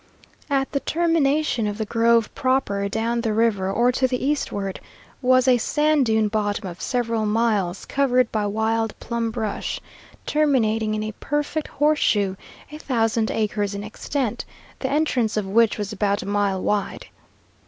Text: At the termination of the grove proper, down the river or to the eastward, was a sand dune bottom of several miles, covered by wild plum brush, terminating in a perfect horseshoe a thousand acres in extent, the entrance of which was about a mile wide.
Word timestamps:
At 0.49 0.71
the 0.71 0.79
termination 0.79 1.67
of 1.67 1.77
the 1.77 1.85
grove 1.85 2.33
proper, 2.33 2.89
down 2.89 3.21
the 3.21 3.33
river 3.35 3.71
or 3.71 3.91
to 3.91 4.07
the 4.07 4.25
eastward, 4.25 4.79
was 5.21 5.47
a 5.47 5.59
sand 5.59 6.07
dune 6.07 6.27
bottom 6.27 6.67
of 6.67 6.81
several 6.81 7.27
miles, 7.27 7.85
covered 7.85 8.31
by 8.31 8.47
wild 8.47 8.99
plum 8.99 9.29
brush, 9.29 9.79
terminating 10.25 10.95
in 10.95 11.03
a 11.03 11.11
perfect 11.19 11.67
horseshoe 11.67 12.35
a 12.71 12.79
thousand 12.79 13.29
acres 13.29 13.75
in 13.75 13.83
extent, 13.83 14.43
the 14.79 14.89
entrance 14.89 15.37
of 15.37 15.45
which 15.45 15.77
was 15.77 15.93
about 15.93 16.23
a 16.23 16.25
mile 16.25 16.59
wide. 16.63 17.05